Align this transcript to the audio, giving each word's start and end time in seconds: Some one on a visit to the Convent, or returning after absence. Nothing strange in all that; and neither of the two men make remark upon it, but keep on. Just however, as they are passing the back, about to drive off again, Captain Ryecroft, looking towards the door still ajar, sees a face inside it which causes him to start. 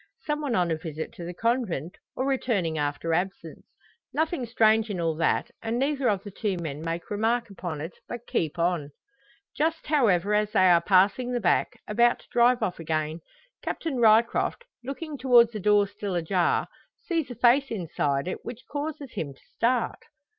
Some 0.21 0.41
one 0.41 0.55
on 0.55 0.71
a 0.71 0.77
visit 0.77 1.13
to 1.13 1.23
the 1.23 1.33
Convent, 1.35 1.95
or 2.15 2.25
returning 2.25 2.75
after 2.75 3.13
absence. 3.13 3.63
Nothing 4.11 4.47
strange 4.47 4.89
in 4.89 4.99
all 4.99 5.13
that; 5.17 5.51
and 5.61 5.77
neither 5.77 6.09
of 6.09 6.23
the 6.23 6.31
two 6.31 6.57
men 6.57 6.81
make 6.81 7.11
remark 7.11 7.51
upon 7.51 7.81
it, 7.81 7.93
but 8.07 8.25
keep 8.25 8.57
on. 8.57 8.89
Just 9.55 9.85
however, 9.85 10.33
as 10.33 10.53
they 10.53 10.71
are 10.71 10.81
passing 10.81 11.31
the 11.33 11.39
back, 11.39 11.79
about 11.87 12.17
to 12.21 12.29
drive 12.31 12.63
off 12.63 12.79
again, 12.79 13.19
Captain 13.61 13.97
Ryecroft, 13.99 14.63
looking 14.83 15.19
towards 15.19 15.51
the 15.51 15.59
door 15.59 15.85
still 15.85 16.15
ajar, 16.15 16.67
sees 17.05 17.29
a 17.29 17.35
face 17.35 17.69
inside 17.69 18.27
it 18.27 18.43
which 18.43 18.65
causes 18.67 19.11
him 19.11 19.35
to 19.35 19.41
start. 19.55 19.99